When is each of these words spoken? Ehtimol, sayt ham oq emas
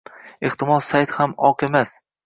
Ehtimol, 0.49 0.81
sayt 0.87 1.15
ham 1.19 1.39
oq 1.51 1.67
emas 1.69 1.99